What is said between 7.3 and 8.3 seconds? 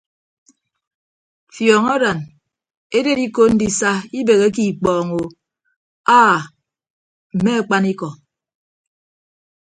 mme akpanikọ.